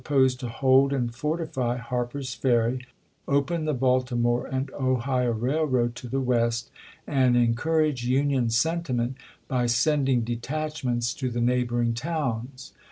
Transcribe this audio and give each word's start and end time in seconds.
fjp^egk 0.01 0.05
posed 0.05 0.39
to 0.39 0.49
hold 0.49 0.93
and 0.93 1.13
fortify 1.13 1.77
Harper's 1.77 2.33
Ferry, 2.33 2.87
open 3.27 3.65
the 3.65 3.73
Baltimore 3.75 4.47
and 4.47 4.71
Ohio 4.71 5.31
Eailroad 5.31 5.93
to 5.93 6.07
the 6.07 6.19
West, 6.19 6.71
and 7.05 7.37
en 7.37 7.53
courage 7.53 8.03
Union 8.03 8.49
sentiment 8.49 9.15
by 9.47 9.67
sending 9.67 10.21
detachments 10.21 11.13
to 11.13 11.29
the 11.29 11.39
neighboring 11.39 11.93
towns. 11.93 12.73